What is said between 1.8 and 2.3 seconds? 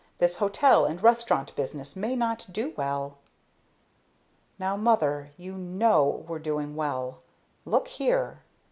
may